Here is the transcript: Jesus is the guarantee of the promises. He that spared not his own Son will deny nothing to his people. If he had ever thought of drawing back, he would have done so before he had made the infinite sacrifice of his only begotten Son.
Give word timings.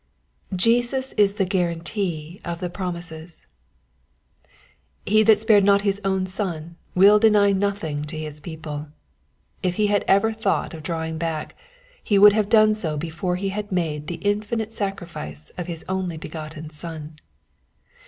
Jesus 0.55 1.13
is 1.13 1.35
the 1.35 1.45
guarantee 1.45 2.41
of 2.43 2.59
the 2.59 2.71
promises. 2.71 3.45
He 5.05 5.21
that 5.21 5.37
spared 5.37 5.63
not 5.63 5.81
his 5.83 6.01
own 6.03 6.25
Son 6.25 6.75
will 6.95 7.19
deny 7.19 7.51
nothing 7.51 8.05
to 8.05 8.17
his 8.17 8.39
people. 8.39 8.87
If 9.61 9.75
he 9.75 9.85
had 9.93 10.03
ever 10.07 10.31
thought 10.33 10.73
of 10.73 10.81
drawing 10.81 11.19
back, 11.19 11.55
he 12.03 12.17
would 12.17 12.33
have 12.33 12.49
done 12.49 12.73
so 12.73 12.97
before 12.97 13.35
he 13.35 13.49
had 13.49 13.71
made 13.71 14.07
the 14.07 14.15
infinite 14.25 14.71
sacrifice 14.71 15.51
of 15.55 15.67
his 15.67 15.85
only 15.87 16.17
begotten 16.17 16.71
Son. 16.71 17.17